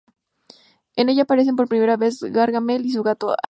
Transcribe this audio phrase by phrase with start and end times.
[0.95, 3.39] En ella aparecen por primera vez Gargamel y su gato Azrael.